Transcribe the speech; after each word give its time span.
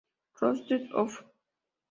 Clothes 0.33 0.89
Off!! 0.95 1.23